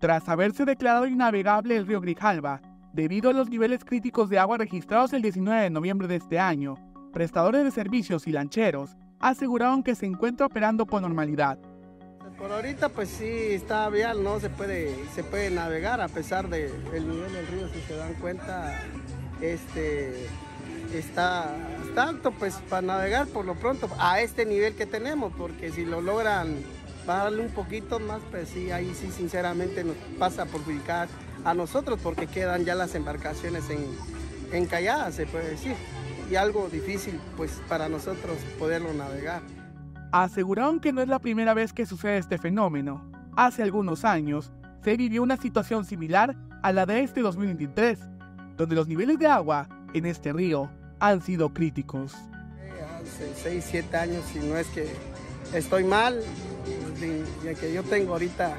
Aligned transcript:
Tras 0.00 0.30
haberse 0.30 0.64
declarado 0.64 1.06
innavegable 1.06 1.76
el 1.76 1.86
río 1.86 2.00
Grijalva, 2.00 2.62
debido 2.94 3.28
a 3.28 3.34
los 3.34 3.50
niveles 3.50 3.84
críticos 3.84 4.30
de 4.30 4.38
agua 4.38 4.56
registrados 4.56 5.12
el 5.12 5.20
19 5.20 5.64
de 5.64 5.68
noviembre 5.68 6.08
de 6.08 6.16
este 6.16 6.38
año, 6.38 6.76
prestadores 7.12 7.64
de 7.64 7.70
servicios 7.70 8.26
y 8.26 8.32
lancheros 8.32 8.96
aseguraron 9.20 9.82
que 9.82 9.94
se 9.94 10.06
encuentra 10.06 10.46
operando 10.46 10.86
con 10.86 11.02
normalidad. 11.02 11.58
Por 12.38 12.50
ahorita 12.50 12.88
pues 12.88 13.10
sí 13.10 13.28
está 13.28 13.90
vial, 13.90 14.24
no 14.24 14.40
se 14.40 14.48
puede, 14.48 14.96
se 15.14 15.22
puede 15.22 15.50
navegar 15.50 16.00
a 16.00 16.08
pesar 16.08 16.48
del 16.48 16.72
nivel 16.90 17.32
del 17.34 17.46
río, 17.48 17.68
si 17.68 17.80
se 17.82 17.94
dan 17.94 18.14
cuenta, 18.14 18.80
este 19.42 20.28
está, 20.94 21.54
está 21.86 22.14
pues 22.38 22.54
para 22.70 22.80
navegar 22.80 23.26
por 23.26 23.44
lo 23.44 23.54
pronto 23.54 23.86
a 23.98 24.22
este 24.22 24.46
nivel 24.46 24.74
que 24.76 24.86
tenemos, 24.86 25.30
porque 25.36 25.70
si 25.70 25.84
lo 25.84 26.00
logran 26.00 26.56
bajarle 27.10 27.42
un 27.42 27.50
poquito 27.50 27.98
más, 27.98 28.20
pues 28.30 28.50
sí, 28.50 28.70
ahí 28.70 28.94
sí 28.94 29.10
sinceramente 29.10 29.82
nos 29.82 29.96
pasa 30.16 30.46
por 30.46 30.60
perjudicar 30.60 31.08
a 31.44 31.54
nosotros 31.54 31.98
porque 32.00 32.28
quedan 32.28 32.64
ya 32.64 32.76
las 32.76 32.94
embarcaciones 32.94 33.68
en, 33.68 33.84
encalladas, 34.52 35.16
se 35.16 35.26
puede 35.26 35.50
decir, 35.50 35.74
y 36.30 36.36
algo 36.36 36.68
difícil 36.68 37.18
pues 37.36 37.60
para 37.68 37.88
nosotros 37.88 38.38
poderlo 38.60 38.92
navegar. 38.92 39.42
Aseguraron 40.12 40.78
que 40.78 40.92
no 40.92 41.02
es 41.02 41.08
la 41.08 41.18
primera 41.18 41.52
vez 41.52 41.72
que 41.72 41.84
sucede 41.84 42.18
este 42.18 42.38
fenómeno. 42.38 43.10
Hace 43.36 43.64
algunos 43.64 44.04
años 44.04 44.52
se 44.84 44.96
vivió 44.96 45.24
una 45.24 45.36
situación 45.36 45.84
similar 45.84 46.36
a 46.62 46.72
la 46.72 46.86
de 46.86 47.02
este 47.02 47.22
2023, 47.22 47.98
donde 48.56 48.76
los 48.76 48.86
niveles 48.86 49.18
de 49.18 49.26
agua 49.26 49.68
en 49.94 50.06
este 50.06 50.32
río 50.32 50.70
han 51.00 51.22
sido 51.22 51.52
críticos. 51.52 52.14
Hace 53.02 53.34
6, 53.34 53.66
7 53.68 53.96
años, 53.96 54.24
si 54.32 54.38
no 54.38 54.56
es 54.56 54.68
que 54.68 54.86
estoy 55.54 55.84
mal, 55.84 56.20
ya 57.44 57.54
que 57.54 57.72
yo 57.72 57.82
tengo 57.82 58.12
ahorita 58.12 58.56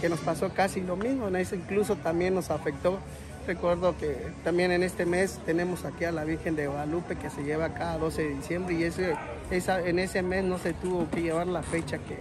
que 0.00 0.08
nos 0.08 0.20
pasó 0.20 0.50
casi 0.50 0.80
lo 0.80 0.96
mismo, 0.96 1.28
eso 1.28 1.54
incluso 1.54 1.96
también 1.96 2.34
nos 2.34 2.50
afectó. 2.50 2.98
Recuerdo 3.46 3.96
que 3.96 4.32
también 4.42 4.72
en 4.72 4.82
este 4.82 5.06
mes 5.06 5.38
tenemos 5.46 5.84
aquí 5.84 6.04
a 6.04 6.12
la 6.12 6.24
Virgen 6.24 6.56
de 6.56 6.66
Guadalupe 6.66 7.16
que 7.16 7.30
se 7.30 7.44
lleva 7.44 7.74
cada 7.74 7.96
12 7.96 8.22
de 8.22 8.28
diciembre 8.34 8.74
y 8.74 8.82
ese, 8.82 9.14
en 9.50 9.98
ese 10.00 10.22
mes 10.22 10.44
no 10.44 10.58
se 10.58 10.72
tuvo 10.72 11.08
que 11.10 11.22
llevar 11.22 11.46
la 11.46 11.62
fecha 11.62 11.98
que, 11.98 12.18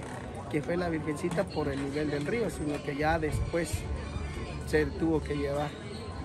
que 0.51 0.61
fue 0.61 0.77
la 0.77 0.87
Virgencita 0.89 1.43
por 1.43 1.67
el 1.67 1.83
nivel 1.83 2.11
del 2.11 2.25
río, 2.27 2.49
sino 2.49 2.81
que 2.83 2.95
ya 2.95 3.17
después 3.17 3.71
se 4.67 4.85
tuvo 4.85 5.21
que 5.21 5.35
llevar. 5.35 5.69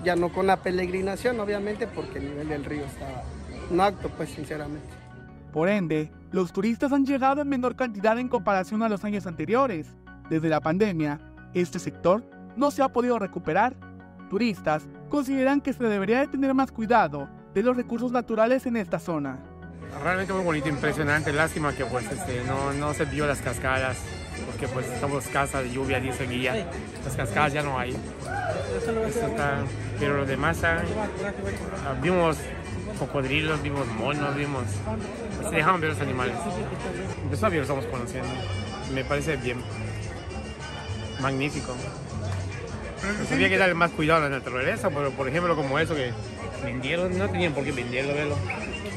Ya 0.04 0.16
no 0.16 0.32
con 0.32 0.46
la 0.46 0.58
peregrinación, 0.58 1.40
obviamente, 1.40 1.86
porque 1.86 2.18
el 2.18 2.30
nivel 2.30 2.48
del 2.48 2.64
río 2.64 2.84
estaba 2.84 3.24
no 3.70 3.82
acto, 3.84 4.08
pues 4.10 4.30
sinceramente. 4.30 4.99
Por 5.52 5.68
ende, 5.68 6.12
los 6.30 6.52
turistas 6.52 6.92
han 6.92 7.04
llegado 7.04 7.42
en 7.42 7.48
menor 7.48 7.74
cantidad 7.74 8.18
en 8.18 8.28
comparación 8.28 8.82
a 8.82 8.88
los 8.88 9.04
años 9.04 9.26
anteriores. 9.26 9.96
Desde 10.28 10.48
la 10.48 10.60
pandemia, 10.60 11.20
este 11.54 11.78
sector 11.78 12.24
no 12.56 12.70
se 12.70 12.82
ha 12.82 12.88
podido 12.88 13.18
recuperar. 13.18 13.74
Turistas 14.28 14.86
consideran 15.08 15.60
que 15.60 15.72
se 15.72 15.82
debería 15.82 16.20
de 16.20 16.28
tener 16.28 16.54
más 16.54 16.70
cuidado 16.70 17.28
de 17.52 17.64
los 17.64 17.76
recursos 17.76 18.12
naturales 18.12 18.64
en 18.66 18.76
esta 18.76 19.00
zona. 19.00 19.40
Realmente 20.04 20.32
muy 20.32 20.44
bonito, 20.44 20.68
impresionante. 20.68 21.32
Lástima 21.32 21.72
que 21.72 21.84
pues 21.84 22.10
este, 22.10 22.44
no, 22.44 22.72
no 22.74 22.94
se 22.94 23.04
vio 23.06 23.26
las 23.26 23.40
cascadas, 23.40 23.98
porque 24.46 24.68
pues 24.68 24.86
estamos 24.86 25.24
casa 25.26 25.62
de 25.62 25.70
lluvia, 25.70 26.00
dice 26.00 26.26
guía. 26.26 26.66
Las 27.04 27.16
cascadas 27.16 27.52
ya 27.52 27.62
no 27.62 27.78
hay. 27.78 27.96
pero 29.98 30.16
lo 30.16 30.26
demás, 30.26 30.58
vimos 32.02 32.36
cocodrilos, 32.98 33.62
vimos 33.62 33.86
monos, 33.86 34.34
vimos... 34.36 34.64
Se 35.48 35.56
dejaban 35.56 35.80
ver 35.80 35.90
los 35.90 36.00
animales. 36.00 36.34
Eso 37.32 37.48
lo 37.48 37.62
estamos 37.62 37.86
conociendo. 37.86 38.28
Me 38.94 39.04
parece 39.04 39.36
bien 39.36 39.62
magnífico. 41.20 41.74
Había 43.32 43.48
que 43.48 43.56
darle 43.56 43.74
más 43.74 43.90
cuidado 43.92 44.26
a 44.26 44.28
la 44.28 44.36
naturaleza, 44.36 44.90
pero 44.90 45.10
por 45.12 45.28
ejemplo 45.28 45.56
como 45.56 45.78
eso 45.78 45.94
que 45.94 46.12
vendieron, 46.62 47.16
no 47.16 47.28
tenían 47.30 47.54
por 47.54 47.64
qué 47.64 47.72
venderlo, 47.72 48.14
verlo. 48.14 48.36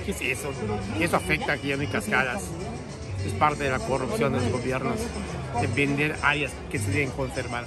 ¿Qué 0.05 0.11
es 0.11 0.21
eso? 0.21 0.51
Y 0.99 1.03
eso 1.03 1.15
afecta 1.15 1.53
aquí 1.53 1.71
en 1.71 1.85
cascadas. 1.87 2.43
Es 3.25 3.33
parte 3.33 3.63
de 3.63 3.69
la 3.69 3.79
corrupción 3.79 4.33
de 4.33 4.39
los 4.39 4.51
gobiernos, 4.51 4.97
de 5.61 5.67
vender 5.67 6.15
áreas 6.21 6.53
que 6.69 6.79
se 6.79 6.91
deben 6.91 7.11
conservar. 7.11 7.65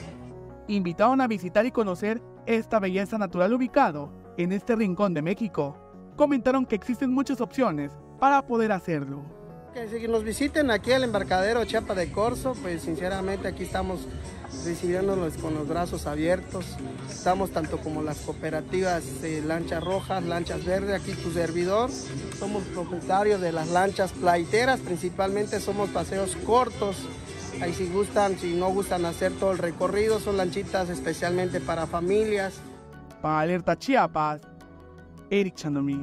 Invitaron 0.69 1.21
a 1.21 1.27
visitar 1.27 1.65
y 1.65 1.71
conocer 1.71 2.21
esta 2.47 2.78
belleza 2.78 3.19
natural 3.19 3.53
ubicado 3.55 4.12
en 4.37 4.53
este 4.53 4.77
rincón 4.77 5.15
de 5.15 5.22
México. 5.22 5.77
Comentaron 6.16 6.66
que 6.66 6.75
existen 6.75 7.12
muchas 7.12 7.41
opciones 7.41 7.93
para 8.19 8.47
poder 8.47 8.72
hacerlo. 8.72 9.22
Que 9.77 10.01
si 10.01 10.09
nos 10.09 10.25
visiten 10.25 10.71
aquí 10.71 10.93
al 10.93 11.05
embarcadero 11.05 11.63
Chapa 11.67 11.95
de 11.95 12.11
Corso, 12.11 12.55
pues 12.63 12.81
sinceramente 12.81 13.47
aquí 13.47 13.65
estamos 13.65 14.01
recibiéndonos 14.65 15.35
con 15.35 15.53
los 15.53 15.69
brazos 15.69 16.07
abiertos. 16.07 16.65
Estamos 17.11 17.51
tanto 17.51 17.77
como 17.77 18.01
las 18.01 18.17
cooperativas 18.21 19.21
de 19.21 19.43
lanchas 19.43 19.85
rojas, 19.85 20.25
lanchas 20.25 20.65
verdes, 20.65 20.99
aquí 20.99 21.13
tu 21.13 21.31
servidor. 21.31 21.91
Somos 22.39 22.63
propietarios 22.63 23.43
de 23.43 23.53
las 23.53 23.69
lanchas 23.69 24.13
plaiteras, 24.13 24.81
principalmente 24.81 25.61
somos 25.61 25.91
paseos 25.91 26.37
cortos. 26.47 26.97
Ahí 27.61 27.75
si 27.75 27.87
gustan, 27.89 28.39
si 28.39 28.55
no 28.55 28.71
gustan 28.71 29.05
hacer 29.05 29.33
todo 29.33 29.53
el 29.53 29.59
recorrido, 29.59 30.21
son 30.21 30.39
lanchitas 30.39 30.89
especialmente 30.89 31.61
para 31.61 31.87
familias. 31.87 32.55
Para 33.21 33.41
Alerta 33.41 33.79
Chiapas, 33.79 34.41
Eric 35.29 35.55
Chandomí. 35.55 36.01